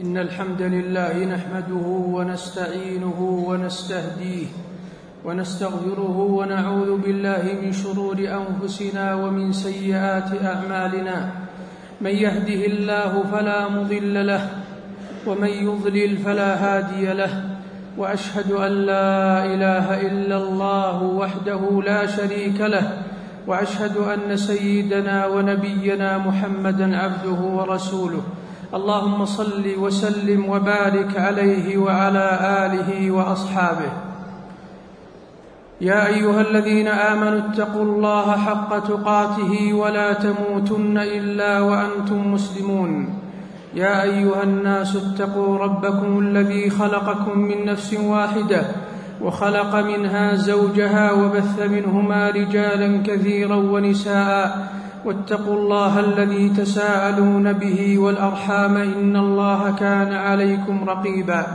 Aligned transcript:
إن 0.00 0.18
الحمد 0.18 0.62
لله 0.62 1.24
نحمده 1.24 1.86
ونستعينه 2.16 3.20
ونستهديه 3.48 4.46
ونستغفره 5.24 6.18
ونعوذ 6.18 6.96
بالله 6.96 7.42
من 7.62 7.72
شرور 7.72 8.16
أنفسنا 8.16 9.14
ومن 9.14 9.52
سيئات 9.52 10.30
أعمالنا. 10.44 11.30
من 12.00 12.10
يهده 12.10 12.60
الله 12.66 13.12
فلا 13.32 13.68
مضل 13.68 14.26
له 14.26 14.48
ومن 15.26 15.48
يضلل 15.68 16.16
فلا 16.16 16.50
هادي 16.56 17.12
له 17.12 17.44
وأشهد 17.98 18.52
أن 18.52 18.72
لا 18.72 19.44
إله 19.44 20.00
إلا 20.00 20.36
الله 20.36 21.02
وحده 21.02 21.82
لا 21.86 22.06
شريك 22.06 22.60
له 22.60 23.02
وأشهد 23.46 23.96
أن 23.96 24.36
سيدنا 24.36 25.26
ونبينا 25.26 26.18
محمدا 26.18 26.96
عبده 26.96 27.40
ورسوله. 27.40 28.39
اللهم 28.74 29.24
صل 29.24 29.66
وسلم 29.78 30.48
وبارك 30.48 31.16
عليه 31.16 31.78
وعلى 31.78 32.26
آله 32.66 33.10
وأصحابه. 33.10 33.92
يا 35.80 36.06
أيها 36.06 36.40
الذين 36.40 36.88
آمنوا 36.88 37.38
اتقوا 37.38 37.82
الله 37.82 38.36
حق 38.36 38.78
تقاته 38.78 39.74
ولا 39.74 40.12
تموتن 40.12 40.98
إلا 40.98 41.60
وأنتم 41.60 42.32
مسلمون. 42.32 43.08
يا 43.74 44.02
أيها 44.02 44.42
الناس 44.42 44.96
اتقوا 44.96 45.58
ربكم 45.58 46.18
الذي 46.18 46.70
خلقكم 46.70 47.38
من 47.38 47.64
نفس 47.64 47.94
واحدة 47.94 48.62
وخلق 49.22 49.74
منها 49.74 50.34
زوجها 50.34 51.12
وبث 51.12 51.62
منهما 51.70 52.30
رجالا 52.30 53.02
كثيرا 53.02 53.56
ونساء 53.56 54.68
واتقوا 55.04 55.56
الله 55.56 56.00
الذي 56.00 56.48
تساءلون 56.48 57.52
به 57.52 57.98
والأرحام 57.98 58.76
إن 58.76 59.16
الله 59.16 59.74
كان 59.78 60.12
عليكم 60.12 60.84
رقيبا. 60.84 61.46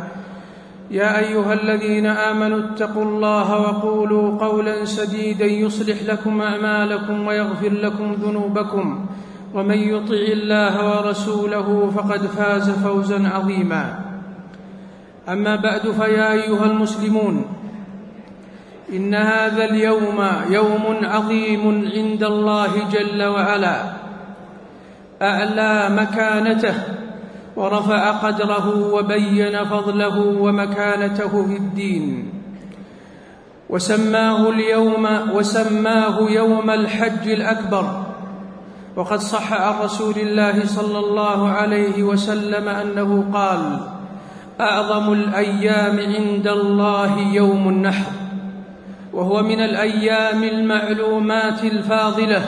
يا 0.92 1.20
أيها 1.20 1.54
الذين 1.54 2.06
آمنوا 2.06 2.60
اتقوا 2.60 3.04
الله 3.04 3.62
وقولوا 3.62 4.38
قولا 4.38 4.86
سديدا 4.86 5.46
يصلح 5.46 6.04
لكم 6.04 6.42
أعمالكم 6.42 7.28
ويغفر 7.28 7.72
لكم 7.72 8.14
ذنوبكم. 8.14 9.06
ومن 9.54 9.78
يطع 9.78 10.22
الله 10.34 10.76
ورسوله 10.90 11.92
فقد 11.96 12.22
فاز 12.26 12.70
فوزا 12.70 13.30
عظيما. 13.30 14.00
أما 15.30 15.56
بعد 15.56 15.82
فيا 15.82 16.32
أيها 16.32 16.66
المسلمون 16.66 17.46
إن 18.94 19.16
هذا 19.16 19.66
اليوم 19.66 20.28
يوم 20.50 20.86
عظيم 21.04 21.90
عند 21.96 22.24
الله 22.24 22.72
جل 22.92 23.24
وعلا. 23.24 23.78
أعلى 25.22 25.90
مكانته 25.90 26.76
ورفع 27.56 28.12
قدره 28.12 28.94
وبين 28.94 29.66
فضله 29.66 30.18
ومكانته 30.20 31.48
في 31.48 31.58
الدين. 31.58 32.34
وسماه 33.70 34.50
اليوم 34.50 35.08
وسماه 35.34 36.18
يوم 36.30 36.70
الحج 36.70 37.30
الأكبر. 37.30 38.04
وقد 38.96 39.20
صح 39.20 39.54
عن 39.54 39.84
رسول 39.84 40.16
الله 40.18 40.66
صلى 40.66 41.00
الله 41.00 41.50
عليه 41.50 42.04
وسلم 42.04 42.68
أنه 42.68 43.26
قال 43.34 43.80
أعظم 44.62 45.14
الأيام 45.14 46.00
عند 46.00 46.48
الله 46.48 47.20
يوم 47.20 47.70
النحر. 47.70 48.25
وهو 49.16 49.44
من 49.44 49.60
الأيام 49.60 50.44
المعلومات 50.44 51.64
الفاضلة 51.64 52.42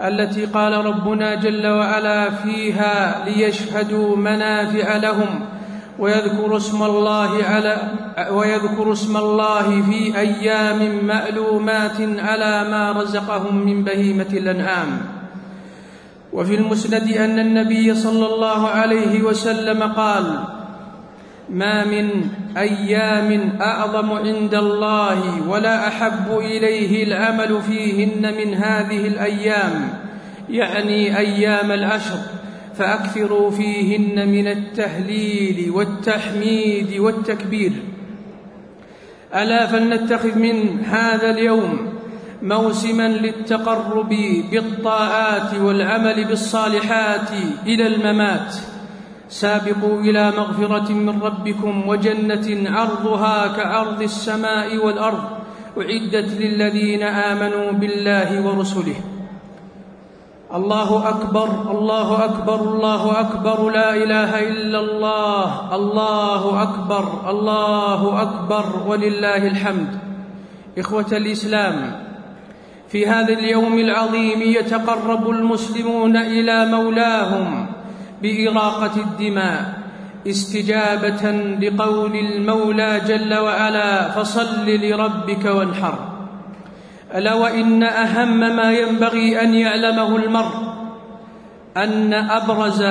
التي 0.00 0.44
قال 0.44 0.72
ربنا 0.86 1.34
جل 1.34 1.66
وعلا 1.66 2.30
فيها 2.30 3.24
ليشهدوا 3.24 4.16
منافع 4.16 4.96
لهم 4.96 5.40
ويذكر 5.98 6.56
اسم 6.56 6.82
الله 6.82 7.44
على 7.44 7.76
ويذكر 8.30 8.92
اسم 8.92 9.16
الله 9.16 9.82
في 9.82 10.18
أيام 10.18 11.04
معلومات 11.06 12.00
على 12.00 12.70
ما 12.70 12.92
رزقهم 12.92 13.56
من 13.56 13.84
بهيمة 13.84 14.30
الأنعام. 14.32 15.00
وفي 16.32 16.54
المسند 16.54 17.12
أن 17.12 17.38
النبي 17.38 17.94
صلى 17.94 18.26
الله 18.26 18.68
عليه 18.68 19.22
وسلم 19.22 19.82
قال 19.82 20.38
ما 21.48 21.84
من 21.84 22.28
أيام 22.56 23.58
أعظم 23.60 24.12
عند 24.12 24.54
الله 24.54 25.48
ولا 25.48 25.88
أحب 25.88 26.38
إليه 26.38 27.04
العمل 27.04 27.62
فيهن 27.62 28.34
من 28.36 28.54
هذه 28.54 29.06
الأيام 29.06 29.88
يعني 30.50 31.18
أيام 31.18 31.72
العشر 31.72 32.18
فأكثروا 32.78 33.50
فيهن 33.50 34.28
من 34.28 34.46
التهليل 34.46 35.70
والتحميد 35.70 36.98
والتكبير. 36.98 37.72
ألا 39.34 39.66
فلنتخذ 39.66 40.38
من 40.38 40.84
هذا 40.84 41.30
اليوم 41.30 41.92
موسما 42.42 43.08
للتقرب 43.08 44.08
بالطاعات 44.52 45.54
والعمل 45.54 46.24
بالصالحات 46.24 47.30
إلى 47.66 47.86
الممات. 47.86 48.54
سابقوا 49.30 50.00
إلى 50.00 50.30
مغفرة 50.30 50.92
من 50.92 51.22
ربكم 51.22 51.88
وجنة 51.88 52.70
عرضها 52.70 53.46
كعرض 53.46 54.02
السماء 54.02 54.76
والأرض 54.86 55.24
أعدت 55.78 56.28
للذين 56.40 57.02
آمنوا 57.02 57.72
بالله 57.72 58.46
ورسله. 58.46 58.94
الله 60.54 61.08
أكبر 61.08 61.48
الله 61.70 62.24
أكبر 62.24 62.60
الله 62.60 63.20
أكبر 63.20 63.70
لا 63.70 63.94
إله 63.94 64.48
إلا 64.50 64.78
الله 64.80 65.74
الله 65.74 66.62
أكبر 66.62 67.30
الله 67.30 68.22
أكبر 68.22 68.64
ولله 68.86 69.46
الحمد. 69.46 69.98
إخوة 70.78 71.10
الإسلام 71.12 71.76
في 72.88 73.06
هذا 73.06 73.32
اليوم 73.32 73.78
العظيم 73.78 74.42
يتقرب 74.42 75.30
المسلمون 75.30 76.16
إلى 76.16 76.66
مولاهم. 76.66 77.66
بإراقة 78.22 79.00
الدماء 79.00 79.80
استجابة 80.26 81.30
لقول 81.62 82.16
المولى 82.16 83.00
جل 83.06 83.34
وعلا 83.34 84.10
فصل 84.10 84.66
لربك 84.66 85.44
وانحر. 85.44 85.98
ألا 87.14 87.34
وإن 87.34 87.82
أهم 87.82 88.56
ما 88.56 88.72
ينبغي 88.72 89.40
أن 89.40 89.54
يعلمه 89.54 90.16
المرء 90.16 90.70
أن 91.76 92.14
أبرز 92.14 92.82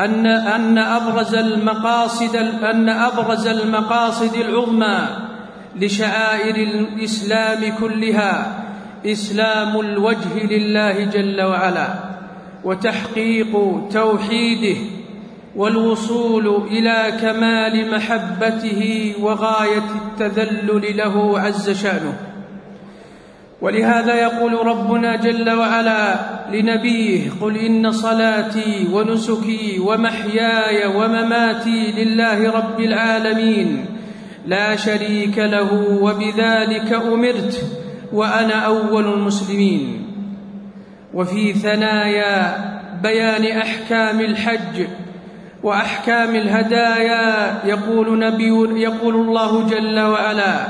ان 0.00 0.26
أن 0.26 0.78
أبرز 0.78 1.34
المقاصد 1.34 2.36
أن 2.64 2.88
أبرز 2.88 3.46
المقاصد 3.46 4.34
العظمى 4.34 4.98
لشعائر 5.76 6.56
الإسلام 6.56 7.78
كلها 7.80 8.64
إسلام 9.06 9.80
الوجه 9.80 10.46
لله 10.46 11.04
جل 11.04 11.42
وعلا. 11.42 12.13
وتحقيق 12.64 13.82
توحيده 13.92 14.76
والوصول 15.56 16.62
إلى 16.70 17.12
كمال 17.20 17.90
محبته 17.90 19.12
وغاية 19.20 19.88
التذلل 19.94 20.96
له 20.96 21.40
عز 21.40 21.70
شأنه. 21.70 22.16
ولهذا 23.60 24.14
يقول 24.14 24.66
ربنا 24.66 25.16
جل 25.16 25.50
وعلا 25.50 26.14
لنبيه 26.52 27.30
قل 27.40 27.56
إن 27.56 27.92
صلاتي 27.92 28.88
ونسكي 28.92 29.78
ومحياي 29.80 30.86
ومماتي 30.86 31.92
لله 31.92 32.50
رب 32.50 32.80
العالمين. 32.80 33.84
لا 34.46 34.76
شريك 34.76 35.38
له 35.38 35.98
وبذلك 36.00 36.92
أمرت 36.92 37.66
وأنا 38.12 38.54
أول 38.54 39.12
المسلمين. 39.12 40.13
وفي 41.14 41.52
ثنايا 41.52 42.56
بيان 43.02 43.58
أحكام 43.58 44.20
الحج 44.20 44.86
وأحكام 45.62 46.36
الهدايا 46.36 47.54
يقول 47.64 48.18
نبي 48.18 48.82
يقول 48.82 49.14
الله 49.14 49.66
جل 49.68 50.00
وعلا 50.00 50.66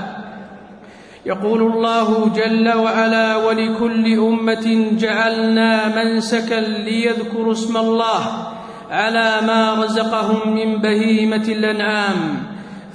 يقول 1.27 1.63
الله 1.63 2.29
جل 2.29 2.73
وعلا 2.77 3.37
ولكل 3.37 4.19
أمة 4.19 4.89
جعلنا 4.99 6.05
منسكا 6.05 6.61
ليذكروا 6.61 7.53
اسم 7.53 7.77
الله 7.77 8.53
على 8.91 9.41
ما 9.47 9.75
رزقهم 9.75 10.55
من 10.55 10.77
بهيمة 10.79 11.45
الأنعام 11.49 12.43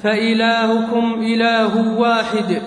فإلهكم 0.04 1.14
إله 1.22 2.00
واحد 2.00 2.62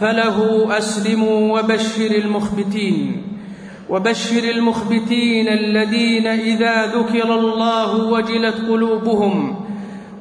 فله 0.00 0.68
أسلموا 0.78 1.58
وبشر 1.58 2.10
المخبتين 2.24 3.22
وبشر 3.90 4.44
المخبتين 4.44 5.48
الذين 5.48 6.26
إذا 6.26 6.86
ذكر 6.86 7.34
الله 7.34 7.96
وجلت 7.96 8.54
قلوبهم 8.68 9.56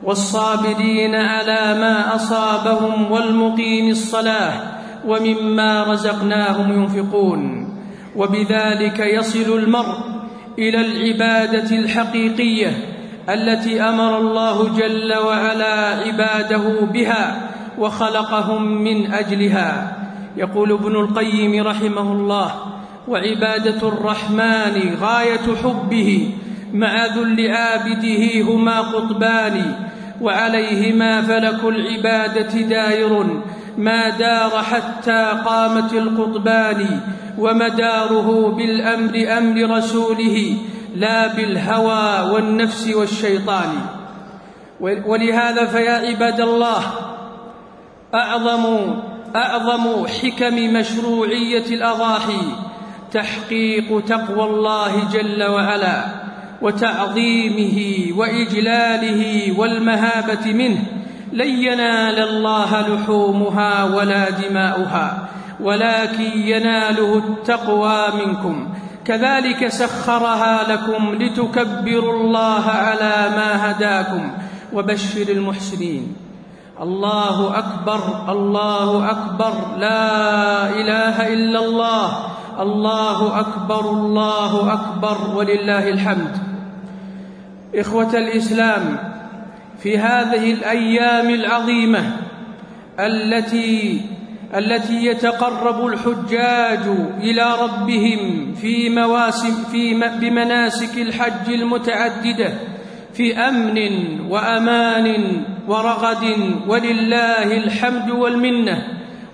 والصابرين 0.04 1.16
على 1.16 1.80
ما 1.80 2.16
أصابهم 2.16 3.12
والمقيم 3.12 3.90
الصلاة 3.90 4.54
ومما 5.08 5.84
رزقناهم 5.84 6.72
ينفقون 6.72 7.70
وبذلك 8.16 9.00
يصل 9.00 9.60
المرء 9.60 9.98
إلى 10.60 10.82
العبادة 10.82 11.78
الحقيقية 11.80 12.72
التي 13.30 13.82
أمر 13.82 14.18
الله 14.18 14.78
جل 14.78 15.14
وعلا 15.14 15.88
عباده 15.88 16.86
بها 16.94 17.50
وخلقهم 17.80 18.84
من 18.84 19.14
أجلها. 19.14 19.98
يقول 20.38 20.72
ابن 20.72 20.96
القيم 20.96 21.68
رحمه 21.68 22.12
الله 22.12 22.52
وعبادة 23.08 23.88
الرحمن 23.88 24.96
غاية 25.02 25.56
حبه 25.64 26.32
مع 26.74 27.06
ذل 27.06 27.52
عابده 27.52 28.42
هما 28.42 28.82
قطبان 28.82 29.76
وعليهما 30.22 31.22
فلك 31.22 31.64
العبادة 31.64 32.62
دائر 32.62 33.42
ما 33.78 34.10
دار 34.10 34.64
حتى 34.64 35.32
قامت 35.46 35.94
القطبان 35.94 37.00
ومداره 37.38 38.56
بالأمر 38.58 39.38
أمر 39.38 39.78
رسوله 39.78 40.58
لا 40.96 41.28
بالهوى 41.28 42.32
والنفس 42.34 42.88
والشيطان. 42.96 43.70
ولهذا 44.82 45.66
فيا 45.66 45.92
عباد 45.92 46.42
الله 46.42 46.84
أعظم 48.14 48.66
أعظم 49.36 50.08
حكم 50.08 50.74
مشروعية 50.74 51.66
الأضاحي 51.66 52.42
تحقيق 53.12 54.06
تقوى 54.06 54.44
الله 54.44 55.10
جل 55.12 55.44
وعلا 55.44 56.06
وتعظيمه 56.62 57.78
وإجلاله 58.18 59.54
والمهابة 59.60 60.54
منه 60.54 60.80
لن 61.34 61.50
ينال 61.50 62.20
الله 62.20 62.82
لحومها 62.82 63.84
ولا 63.84 64.30
دماؤها 64.30 65.28
ولكن 65.60 66.32
يناله 66.36 67.18
التقوى 67.18 68.08
منكم. 68.26 68.70
كذلك 69.06 69.68
سخرها 69.68 70.72
لكم 70.72 71.16
لتكبروا 71.16 72.14
الله 72.14 72.66
على 72.66 73.30
ما 73.36 73.72
هداكم 73.72 74.32
وبشر 74.74 75.30
المحسنين. 75.30 76.16
الله 76.82 77.58
أكبر 77.58 78.32
الله 78.32 79.12
أكبر 79.12 79.54
لا 79.78 80.70
إله 80.70 81.34
إلا 81.34 81.60
الله. 81.66 82.28
الله 82.62 83.40
أكبر 83.40 83.92
الله 83.92 84.74
أكبر 84.74 85.36
ولله 85.36 85.90
الحمد. 85.90 86.38
إخوة 87.76 88.14
الإسلام 88.14 88.98
في 89.80 89.98
هذه 89.98 90.54
الأيام 90.54 91.30
العظيمة 91.30 92.18
التي 93.00 94.02
التي 94.56 95.06
يتقرب 95.06 95.86
الحجاج 95.86 96.86
إلى 97.22 97.56
ربهم 97.62 98.54
في 98.54 98.90
مواسم 98.90 99.64
في 99.72 99.94
بمناسك 100.22 100.98
الحج 100.98 101.54
المتعددة 101.54 102.54
في 103.14 103.38
أمن 103.38 104.20
وأمان 104.30 105.08
ورغد 105.68 106.24
ولله 106.68 107.58
الحمد 107.58 108.12
والمنة. 108.12 108.88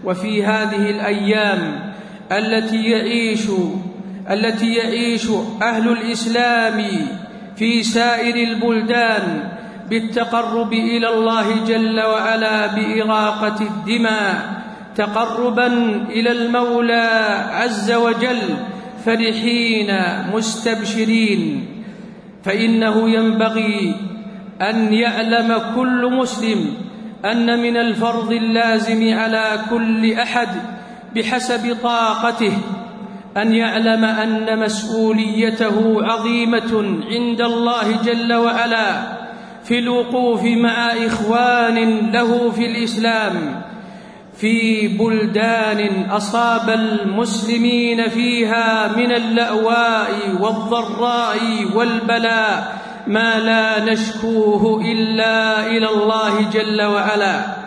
وفي 0.05 0.43
هذه 0.43 0.89
الأيام 0.89 1.92
التي 2.31 2.83
يعيش 2.83 3.45
التي 4.31 4.73
يعيش 4.73 5.27
أهل 5.61 5.89
الإسلام 5.89 6.83
في 7.55 7.83
سائر 7.83 8.35
البلدان 8.35 9.49
بالتقرب 9.89 10.73
إلى 10.73 11.09
الله 11.09 11.65
جل 11.67 12.01
وعلا 12.01 12.67
بإراقة 12.67 13.61
الدماء 13.61 14.63
تقربا 14.95 15.67
إلى 16.09 16.31
المولى 16.31 17.09
عز 17.51 17.91
وجل 17.91 18.39
فرحين 19.05 19.99
مستبشرين. 20.33 21.65
فإنه 22.43 23.09
ينبغي 23.09 23.95
أن 24.61 24.93
يعلم 24.93 25.61
كل 25.75 26.11
مسلم 26.11 26.73
أن 27.25 27.59
من 27.59 27.77
الفرض 27.77 28.31
اللازم 28.31 29.13
على 29.13 29.59
كل 29.69 30.13
أحد 30.13 30.47
بحسب 31.15 31.77
طاقته 31.83 32.57
أن 33.37 33.55
يعلم 33.55 34.05
أن 34.05 34.59
مسؤوليته 34.59 36.05
عظيمة 36.05 37.01
عند 37.11 37.41
الله 37.41 38.01
جل 38.03 38.33
وعلا 38.33 39.17
في 39.63 39.79
الوقوف 39.79 40.43
مع 40.43 40.91
إخوان 40.91 42.11
له 42.11 42.51
في 42.51 42.65
الإسلام 42.65 43.61
في 44.37 44.87
بلدان 44.87 46.09
أصاب 46.09 46.69
المسلمين 46.69 48.09
فيها 48.09 48.97
من 48.97 49.11
اللأواء 49.11 50.37
والضراء 50.41 51.39
والبلاء 51.75 52.79
ما 53.07 53.39
لا 53.39 53.93
نشكوه 53.93 54.81
إلا 54.85 55.67
إلى 55.67 55.89
الله 55.89 56.49
جل 56.49 56.81
وعلا. 56.81 57.62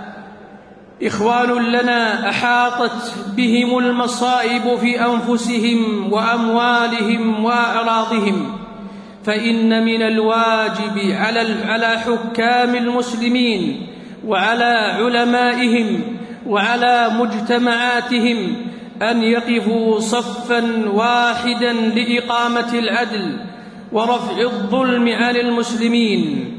إخوان 1.02 1.62
لنا 1.62 2.30
أحاطت 2.30 3.14
بهم 3.36 3.78
المصائب 3.78 4.76
في 4.76 5.00
أنفسهم 5.00 6.12
وأموالهم 6.12 7.44
واعراضهم 7.44 8.58
فإن 9.24 9.84
من 9.84 10.02
الواجب 10.02 10.98
على 10.98 11.56
على 11.64 11.98
حكام 11.98 12.74
المسلمين 12.74 13.86
وعلى 14.26 14.74
علمائهم 14.98 16.00
وعلى 16.46 17.10
مجتمعاتهم 17.18 18.56
أن 19.02 19.22
يقفوا 19.22 20.00
صفا 20.00 20.88
واحدا 20.88 21.72
لإقامة 21.72 22.78
العدل 22.78 23.38
ورفع 23.92 24.40
الظلم 24.40 25.08
عن 25.08 25.36
المسلمين 25.36 26.52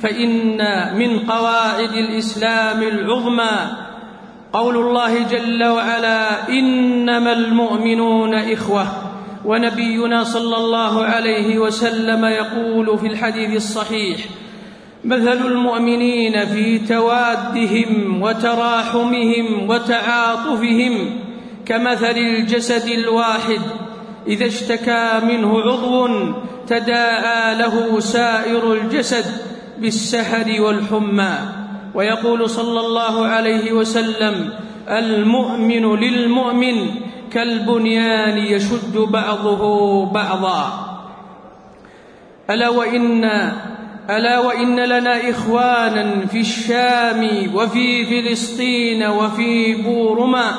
فإن 0.00 0.58
من 0.98 1.18
قواعد 1.18 1.92
الإسلام 1.92 2.82
العظمى 2.82 3.83
قول 4.54 4.76
الله 4.76 5.22
جل 5.22 5.64
وعلا 5.64 6.48
إنما 6.48 7.32
المؤمنون 7.32 8.34
إخوة 8.34 8.86
ونبينا 9.44 10.24
صلى 10.24 10.56
الله 10.56 11.04
عليه 11.04 11.58
وسلم 11.58 12.24
يقول 12.24 12.98
في 12.98 13.06
الحديث 13.06 13.56
الصحيح 13.56 14.20
مثل 15.04 15.46
المؤمنين 15.46 16.44
في 16.46 16.78
توادهم 16.78 18.22
وتراحمهم 18.22 19.70
وتعاطفهم 19.70 21.20
كمثل 21.66 22.16
الجسد 22.16 22.88
الواحد 22.88 23.60
إذا 24.26 24.46
اشتكى 24.46 25.20
منه 25.28 25.60
عضو 25.60 26.08
تداعى 26.66 27.54
له 27.58 28.00
سائر 28.00 28.72
الجسد 28.72 29.24
بالسهر 29.78 30.60
والحمى. 30.60 31.63
ويقول 31.94 32.50
صلى 32.50 32.80
الله 32.80 33.26
عليه 33.26 33.72
وسلم 33.72 34.50
المؤمن 34.88 35.94
للمؤمن 35.96 36.76
كالبنيان 37.32 38.38
يشد 38.38 38.98
بعضه 38.98 39.62
بعضا. 40.06 40.62
ألا 42.50 42.68
وإن 42.68 43.24
ألا 44.10 44.38
وإن 44.38 44.80
لنا 44.80 45.30
إخوانا 45.30 46.26
في 46.26 46.40
الشام 46.40 47.50
وفي 47.54 48.04
فلسطين 48.04 49.02
وفي 49.02 49.82
بورما 49.82 50.54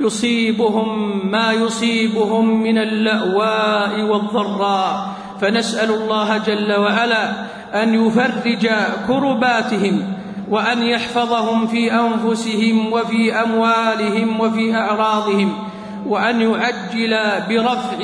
يصيبهم 0.00 0.88
ما 1.30 1.52
يصيبهم 1.52 2.62
من 2.62 2.78
اللأواء 2.78 4.00
والضراء 4.02 5.08
فنسأل 5.40 5.90
الله 5.90 6.38
جل 6.38 6.72
وعلا 6.72 7.30
أن 7.82 7.94
يفرج 7.94 8.68
كرباتهم. 9.06 10.17
وأن 10.50 10.82
يحفظهم 10.82 11.66
في 11.66 11.92
أنفسهم 11.92 12.92
وفي 12.92 13.32
أموالهم 13.32 14.40
وفي 14.40 14.74
أعراضهم 14.74 15.52
وأن 16.06 16.40
يعجل 16.40 17.14
برفع 17.48 17.98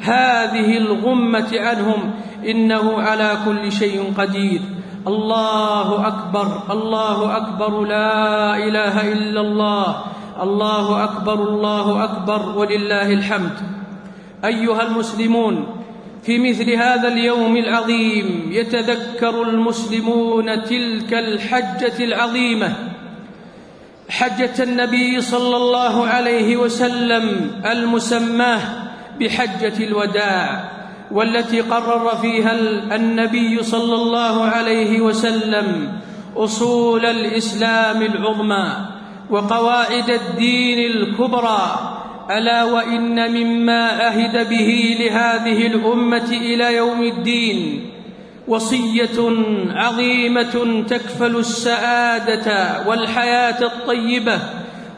هذه 0.00 0.76
الغمة 0.76 1.48
عنهم 1.52 2.10
إنه 2.48 3.02
على 3.02 3.36
كل 3.44 3.72
شيء 3.72 4.12
قدير. 4.18 4.60
الله 5.06 6.06
أكبر 6.06 6.62
الله 6.70 7.36
أكبر 7.36 7.80
لا 7.80 8.56
إله 8.56 9.12
إلا 9.12 9.40
الله. 9.40 9.96
الله 10.42 11.04
أكبر 11.04 11.34
الله 11.34 12.04
أكبر 12.04 12.58
ولله 12.58 13.12
الحمد. 13.12 13.56
أيها 14.44 14.82
المسلمون 14.82 15.77
في 16.22 16.38
مثل 16.38 16.70
هذا 16.70 17.08
اليوم 17.08 17.56
العظيم 17.56 18.48
يتذكر 18.52 19.42
المسلمون 19.42 20.64
تلك 20.64 21.14
الحجة 21.14 22.04
العظيمة. 22.04 22.72
حجة 24.08 24.62
النبي 24.62 25.20
صلى 25.20 25.56
الله 25.56 26.06
عليه 26.06 26.56
وسلم 26.56 27.50
المسماة 27.66 28.60
بحجة 29.20 29.84
الوداع 29.84 30.70
والتي 31.10 31.60
قرر 31.60 32.16
فيها 32.16 32.52
النبي 32.96 33.62
صلى 33.62 33.94
الله 33.94 34.44
عليه 34.44 35.00
وسلم 35.00 35.92
أصول 36.36 37.06
الإسلام 37.06 38.02
العظمى 38.02 38.76
وقواعد 39.30 40.10
الدين 40.10 40.78
الكبرى. 40.90 41.87
ألا 42.30 42.64
وإن 42.64 43.30
مما 43.30 43.86
عهد 43.88 44.48
به 44.48 44.96
لهذه 45.00 45.66
الأمة 45.66 46.28
إلى 46.32 46.76
يوم 46.76 47.02
الدين 47.02 47.90
وصية 48.48 49.32
عظيمة 49.70 50.84
تكفل 50.88 51.36
السعادة 51.36 52.76
والحياة 52.88 53.62
الطيبة 53.62 54.38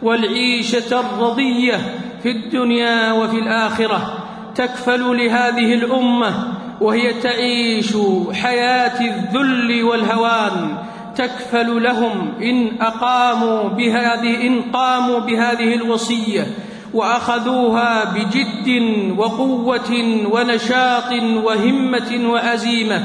والعيشة 0.03 1.01
الرضية 1.01 1.79
في 2.23 2.31
الدنيا 2.31 3.13
وفي 3.13 3.39
الآخرة 3.39 4.25
تكفل 4.55 5.17
لهذه 5.17 5.75
الأمة 5.75 6.55
وهي 6.81 7.13
تعيش 7.13 7.97
حياة 8.33 9.01
الذل 9.01 9.85
والهوان 9.85 10.77
تكفل 11.17 11.83
لهم 11.83 12.33
إن 12.43 12.81
أقاموا 12.81 13.69
بهذه 13.69 14.47
إن 14.47 14.63
قاموا 14.63 15.19
بهذه 15.19 15.75
الوصية 15.75 16.47
وأخذوها 16.95 18.05
بجد 18.05 18.83
وقوة 19.19 19.91
ونشاط 20.33 21.13
وهمة 21.45 22.31
وعزيمه 22.31 23.03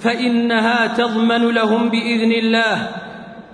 فإنها 0.00 0.86
تضمن 0.86 1.48
لهم 1.48 1.88
بإذن 1.88 2.32
الله 2.32 2.88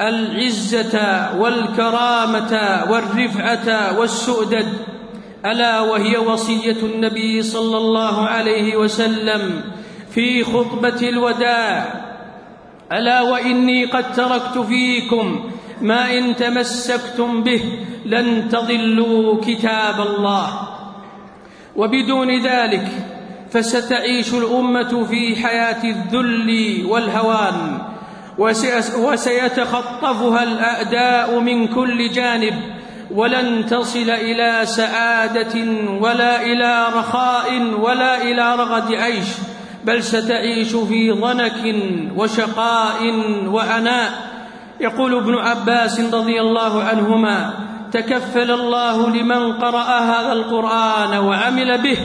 العزة 0.01 1.29
والكرامة 1.39 2.85
والرفعة 2.91 3.99
والسؤدد 3.99 4.67
ألا 5.47 5.81
وهي 5.81 6.17
وصية 6.17 6.77
النبي 6.83 7.43
صلى 7.43 7.77
الله 7.77 8.27
عليه 8.29 8.77
وسلم 8.77 9.61
في 10.11 10.45
خطبة 10.45 11.09
الوداع 11.09 11.85
ألا 12.93 13.23
وإني 13.23 13.85
قد 13.85 14.13
تركت 14.13 14.59
فيكم 14.59 15.51
ما 15.81 16.19
إن 16.19 16.37
تمسكتم 16.37 17.43
به 17.43 17.63
لن 18.07 18.49
تضلوا 18.49 19.41
كتاب 19.45 20.01
الله. 20.01 20.69
وبدون 21.77 22.43
ذلك 22.43 22.89
فستعيش 23.51 24.35
الأمة 24.35 25.05
في 25.05 25.37
حياة 25.37 25.85
الذل 25.85 26.83
والهوان 26.87 27.79
وسيتخطفها 28.99 30.43
الأعداء 30.43 31.39
من 31.41 31.67
كل 31.67 32.11
جانب 32.11 32.55
ولن 33.11 33.67
تصل 33.67 34.11
إلى 34.11 34.67
سعادة 34.67 35.55
ولا 36.01 36.43
إلى 36.43 36.87
رخاء 36.95 37.63
ولا 37.81 38.23
إلى 38.23 38.55
رغد 38.57 38.95
عيش 38.95 39.27
بل 39.85 40.03
ستعيش 40.03 40.77
في 40.77 41.11
ضنك 41.11 41.77
وشقاء 42.17 43.15
وعناء 43.47 44.13
يقول 44.81 45.15
ابن 45.15 45.35
عباس 45.35 46.01
رضي 46.15 46.41
الله 46.41 46.83
عنهما 46.83 47.51
تكفل 47.93 48.51
الله 48.51 49.11
لمن 49.11 49.53
قرأ 49.53 49.99
هذا 49.99 50.33
القرآن 50.33 51.19
وعمل 51.19 51.83
به 51.83 51.99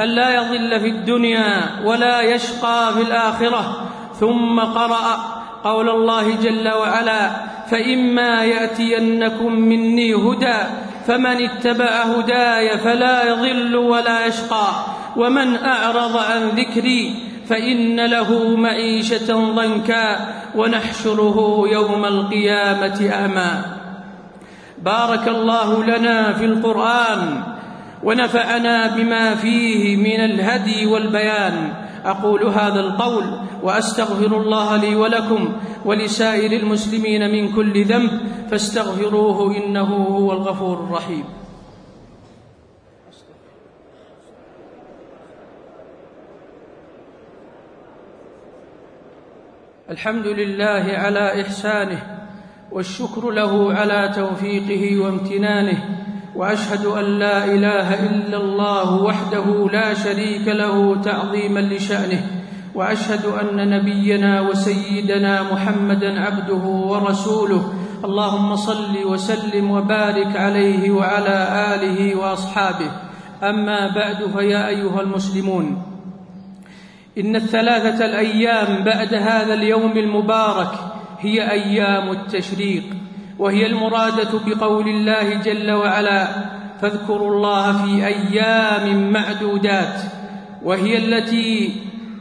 ألا 0.00 0.34
يضل 0.34 0.80
في 0.80 0.88
الدنيا 0.88 1.70
ولا 1.84 2.20
يشقى 2.20 2.92
في 2.94 3.02
الآخرة 3.02 3.88
ثم 4.20 4.60
قرأ 4.60 5.38
قول 5.64 5.88
الله 5.88 6.36
جل 6.42 6.68
وعلا 6.68 7.30
فإما 7.70 8.44
يأتينكم 8.44 9.52
مني 9.52 10.14
هدى 10.14 10.58
فمن 11.06 11.44
اتبع 11.44 12.02
هداي 12.02 12.78
فلا 12.78 13.28
يضل 13.28 13.76
ولا 13.76 14.26
يشقى 14.26 14.68
ومن 15.16 15.56
أعرض 15.56 16.16
عن 16.16 16.48
ذكري 16.48 17.27
فإن 17.48 18.06
له 18.06 18.56
معيشة 18.56 19.52
ضنكا 19.54 20.28
ونحشره 20.56 21.64
يوم 21.72 22.04
القيامة 22.04 23.10
أعمى 23.12 23.78
بارك 24.82 25.28
الله 25.28 25.84
لنا 25.84 26.32
في 26.32 26.44
القرآن 26.44 27.42
ونفعنا 28.04 28.96
بما 28.96 29.34
فيه 29.34 29.96
من 29.96 30.20
الهدي 30.24 30.86
والبيان. 30.86 31.72
أقول 32.04 32.46
هذا 32.46 32.80
القول 32.80 33.24
وأستغفر 33.62 34.36
الله 34.40 34.76
لي 34.76 34.96
ولكم 34.96 35.52
ولسائر 35.84 36.52
المسلمين 36.52 37.30
من 37.30 37.52
كل 37.52 37.84
ذنب 37.84 38.10
فاستغفروه 38.50 39.56
إنه 39.56 39.94
هو 39.94 40.32
الغفور 40.32 40.84
الرحيم. 40.84 41.24
الحمد 49.90 50.26
لله 50.26 50.84
على 50.92 51.42
إحسانه 51.42 51.98
والشكر 52.72 53.30
له 53.30 53.74
على 53.74 54.12
توفيقه 54.16 55.00
وامتنانه 55.04 55.84
وأشهد 56.36 56.86
أن 56.86 57.04
لا 57.04 57.44
إله 57.44 58.06
إلا 58.06 58.36
الله 58.36 59.02
وحده 59.02 59.68
لا 59.72 59.94
شريك 59.94 60.48
له 60.48 61.00
تعظيما 61.02 61.60
لشأنه 61.60 62.20
وأشهد 62.74 63.24
أن 63.24 63.70
نبينا 63.70 64.40
وسيدنا 64.40 65.52
محمدا 65.52 66.20
عبده 66.20 66.64
ورسوله. 66.64 67.72
اللهم 68.04 68.56
صل 68.56 69.04
وسلم 69.04 69.70
وبارك 69.70 70.36
عليه 70.36 70.90
وعلى 70.90 71.38
آله 71.74 72.16
وأصحابه. 72.16 72.90
أما 73.42 73.94
بعد 73.94 74.36
فيا 74.36 74.68
أيها 74.68 75.00
المسلمون 75.00 75.97
إن 77.18 77.36
الثلاثة 77.36 78.04
الأيام 78.04 78.84
بعد 78.84 79.14
هذا 79.14 79.54
اليوم 79.54 79.98
المبارك 79.98 80.70
هي 81.20 81.50
أيام 81.50 82.10
التشريق 82.10 82.84
وهي 83.38 83.66
المرادة 83.66 84.38
بقول 84.46 84.88
الله 84.88 85.34
جل 85.34 85.70
وعلا 85.70 86.28
فاذكروا 86.80 87.30
الله 87.34 87.72
في 87.72 88.06
أيام 88.06 89.12
معدودات 89.12 90.00
وهي 90.62 90.98
التي 90.98 91.72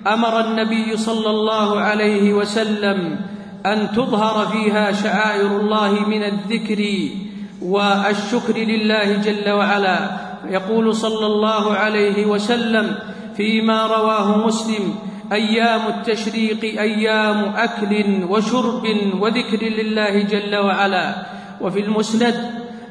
أمر 0.08 0.40
النبي 0.40 0.98
صلى 0.98 1.30
الله 1.30 1.80
عليه 1.80 2.34
وسلم 2.34 3.20
أن 3.66 3.92
تظهر 3.92 4.46
فيها 4.46 4.92
شعائر 4.92 5.60
الله 5.60 6.08
من 6.08 6.24
الذكر 6.24 6.86
والشكر 7.62 8.58
لله 8.58 9.14
جل 9.14 9.52
وعلا. 9.52 10.28
يقول 10.50 10.96
صلى 10.96 11.26
الله 11.26 11.74
عليه 11.74 12.26
وسلم 12.26 12.96
فيما 13.38 13.88
رواه 13.88 14.48
مسلم 14.48 14.96
أيام 15.32 15.82
التشريق 15.88 16.64
أيام 16.64 17.54
أكل 17.56 18.24
وشرب 18.30 18.84
وذكر 19.20 19.62
لله 19.64 20.22
جل 20.22 20.56
وعلا. 20.56 21.16
وفي 21.62 21.80
المسند 21.80 22.36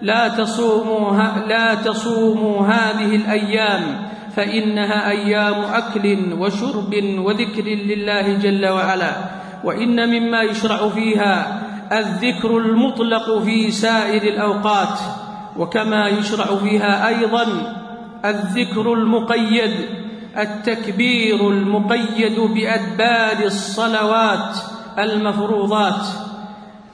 لا 0.02 0.28
تصوموا 0.28 1.22
لا 1.48 1.74
تصوموا 1.74 2.66
هذه 2.66 3.16
الأيام 3.16 4.08
فإنها 4.36 5.10
أيام 5.10 5.54
أكل 5.54 6.32
وشرب 6.38 6.92
وذكر 7.18 7.64
لله 7.64 8.34
جل 8.34 8.66
وعلا. 8.66 9.12
وإن 9.64 10.08
مما 10.08 10.42
يشرع 10.42 10.88
فيها 10.88 11.62
الذكر 11.92 12.58
المطلق 12.58 13.38
في 13.38 13.70
سائر 13.70 14.22
الأوقات. 14.22 14.98
وكما 15.56 16.08
يشرع 16.08 16.44
فيها 16.44 17.08
أيضا 17.08 17.46
الذكر 18.24 18.92
المقيد. 18.92 20.05
التكبير 20.38 21.50
المقيد 21.50 22.40
بأدبار 22.40 23.44
الصلوات 23.44 24.56
المفروضات. 24.98 26.06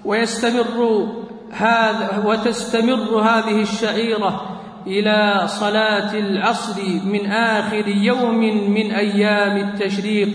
ويستمر 0.05 1.09
هذا 1.53 2.23
وتستمر 2.27 3.21
هذه 3.21 3.61
الشعيرة 3.63 4.61
إلى 4.87 5.43
صلاة 5.47 6.15
العصر 6.15 6.83
من 7.05 7.27
آخر 7.27 7.89
يوم 7.89 8.39
من 8.75 8.91
أيام 8.91 9.57
التشريق. 9.69 10.29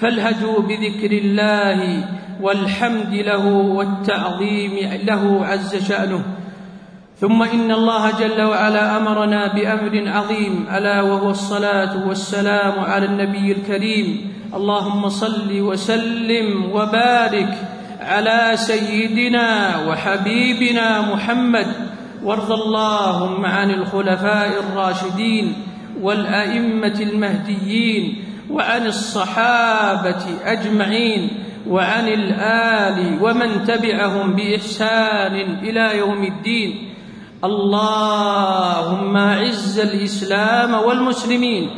فالهجوا 0.00 0.60
بذكر 0.60 1.12
الله 1.12 2.04
والحمد 2.40 3.14
له 3.14 3.46
والتعظيم 3.46 5.02
له 5.04 5.46
عز 5.46 5.88
شأنه. 5.88 6.37
ثم 7.20 7.42
إن 7.42 7.70
الله 7.70 8.10
جل 8.10 8.42
وعلا 8.42 8.96
أمرنا 8.96 9.54
بأمر 9.54 10.08
عظيم 10.08 10.66
ألا 10.76 11.02
وهو 11.02 11.30
الصلاة 11.30 12.06
والسلام 12.08 12.80
على 12.80 13.06
النبي 13.06 13.52
الكريم. 13.52 14.32
اللهم 14.54 15.08
صل 15.08 15.60
وسلم 15.60 16.70
وبارك 16.72 17.52
على 18.00 18.52
سيدنا 18.54 19.76
وحبيبنا 19.88 21.14
محمد. 21.14 21.66
وارض 22.22 22.52
اللهم 22.52 23.46
عن 23.46 23.70
الخلفاء 23.70 24.50
الراشدين 24.60 25.52
والأئمة 26.02 27.00
المهديين 27.00 28.24
وعن 28.50 28.86
الصحابة 28.86 30.24
أجمعين 30.44 31.30
وعن 31.68 32.08
الآل 32.08 33.18
ومن 33.22 33.64
تبعهم 33.64 34.32
بإحسان 34.32 35.34
إلى 35.62 35.98
يوم 35.98 36.24
الدين. 36.24 36.87
اللهم 37.44 39.16
اعز 39.16 39.78
الاسلام 39.78 40.74
والمسلمين. 40.74 41.70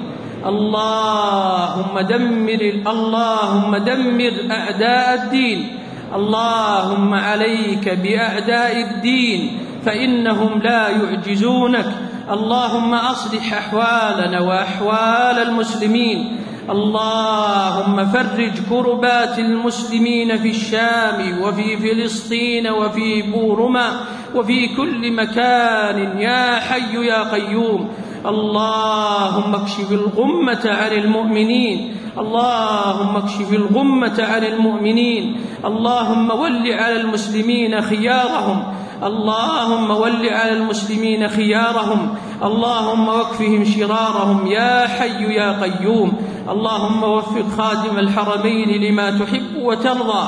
اللهم 0.46 2.00
دمر 2.00 2.62
اللهم 2.86 3.76
دمر 3.76 4.34
اعداء 4.50 5.14
الدين. 5.14 5.78
اللهم 6.16 7.14
عليك 7.14 7.88
باعداء 7.88 8.74
الدين 8.80 9.40
فانهم 9.84 10.62
لا 10.64 10.88
يعجزونك. 10.88 11.88
اللهم 12.30 12.94
اصلح 12.94 13.52
احوالنا 13.52 14.40
واحوال 14.40 15.38
المسلمين. 15.48 16.40
اللهم 16.68 18.06
فرج 18.06 18.52
كربات 18.70 19.38
المسلمين 19.38 20.38
في 20.38 20.48
الشام 20.48 21.42
وفي 21.42 21.76
فلسطين 21.76 22.68
وفي 22.68 23.22
بورما 23.22 23.90
وفي 24.34 24.76
كل 24.76 25.12
مكان. 25.12 26.18
يا 26.18 26.60
حي 26.60 27.06
يا 27.06 27.32
قيوم. 27.32 27.88
اللهم 28.26 29.54
اكشف 29.54 29.92
الغمة 29.92 30.60
عن 30.64 30.92
المؤمنين. 30.92 31.96
اللهم 32.18 33.16
اكشف 33.16 33.52
الغمة 33.52 34.22
عن 34.22 34.44
المؤمنين. 34.44 35.40
اللهم 35.64 36.30
ول 36.30 36.72
على 36.72 37.00
المسلمين 37.00 37.80
خيارهم. 37.80 38.62
اللهم 39.02 39.90
ول 39.90 40.28
على 40.28 40.52
المسلمين 40.52 41.28
خيارهم. 41.28 42.14
اللهم 42.44 43.08
واكفهم 43.08 43.64
شرارهم. 43.64 44.46
يا 44.46 44.86
حي 44.86 45.34
يا 45.34 45.62
قيوم. 45.62 46.12
اللهم 46.50 47.02
وفق 47.02 47.46
خادم 47.58 47.98
الحرمين 47.98 48.68
لما 48.82 49.10
تحب 49.10 49.56
وترضى. 49.62 50.24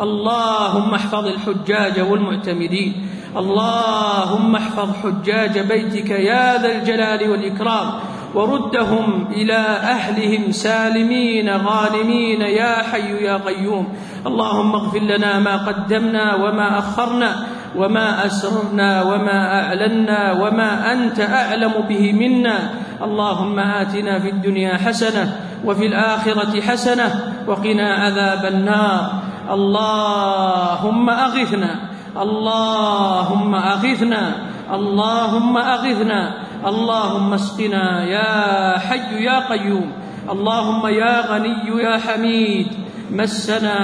اللهم 0.00 0.94
احفظ 0.94 1.26
الحجاج 1.26 2.00
والمعتمرين 2.00 2.92
اللهم 3.36 4.56
احفظ 4.56 4.88
حجاج 5.02 5.58
بيتك 5.58 6.10
يا 6.10 6.62
ذا 6.62 6.72
الجلال 6.72 7.30
والإكرام. 7.30 7.86
وردهم 8.34 9.26
إلى 9.32 9.60
أهلهم 9.96 10.52
سالمين 10.52 11.56
غانمين 11.56 12.40
يا 12.40 12.74
حي 12.92 13.24
يا 13.24 13.36
قيوم. 13.36 13.88
اللهم 14.26 14.74
اغفر 14.74 14.98
لنا 14.98 15.38
ما 15.38 15.56
قدمنا 15.56 16.34
وما 16.34 16.78
أخرنا 16.78 17.30
وما 17.76 18.26
أسررنا 18.26 19.02
وما 19.02 19.38
أعلنا 19.60 20.32
وما 20.32 20.92
أنت 20.92 21.20
أعلم 21.20 21.72
به 21.88 22.12
منا. 22.12 22.58
اللهم 23.02 23.58
آتنا 23.58 24.18
في 24.18 24.28
الدنيا 24.28 24.76
حسنة 24.76 25.49
وفي 25.64 25.86
الآخرة 25.86 26.60
حسنة 26.60 27.08
وقنا 27.46 27.94
عذاب 27.94 28.44
النار. 28.44 29.10
اللهم 29.50 31.10
أغثنا 31.10 31.72
اللهم 32.16 33.54
أغثنا 33.54 34.34
اللهم 34.74 35.58
أغثنا. 35.58 36.22
اللهم 36.66 37.34
اسقنا 37.34 38.04
يا 38.04 38.78
حي 38.78 39.24
يا 39.24 39.38
قيوم. 39.48 39.92
اللهم 40.30 40.86
يا 40.86 41.14
غني 41.26 41.82
يا 41.82 41.98
حميد. 41.98 42.68
مسنا 43.10 43.78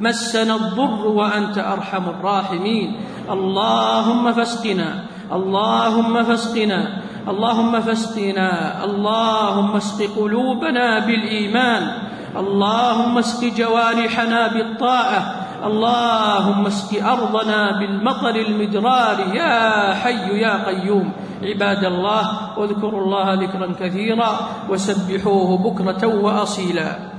مسنا 0.00 0.54
الضر 0.54 1.06
وأنت 1.06 1.58
أرحم 1.58 2.04
الراحمين. 2.08 2.88
اللهم 3.30 4.32
فاسقنا 4.32 4.88
اللهم 5.32 6.24
فاسقنا. 6.24 6.80
اللهم 7.28 7.80
فاسقنا 7.80 8.84
اللهم 8.84 9.76
اسق 9.76 10.00
قلوبنا 10.16 10.98
بالإيمان 10.98 11.82
اللهم 12.36 13.18
اسق 13.18 13.44
جوارحنا 13.56 14.48
بالطاعة 14.48 15.20
اللهم 15.64 16.66
اسق 16.66 17.06
أرضنا 17.06 17.78
بالمطر 17.78 18.34
المدرار 18.36 19.34
يا 19.34 19.94
حي 19.94 20.40
يا 20.40 20.54
قيوم. 20.66 21.12
عباد 21.42 21.84
الله 21.84 22.24
واذكروا 22.58 23.00
الله 23.04 23.34
ذكرا 23.34 23.68
كثيرا 23.80 24.30
وسبحوه 24.70 25.58
بكرة 25.58 26.06
واصيلا. 26.06 27.17